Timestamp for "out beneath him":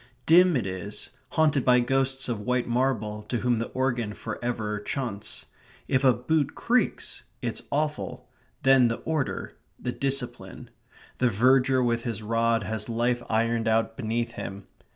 13.67-14.65